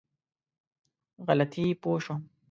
[1.27, 2.21] غلطي پوه شوم.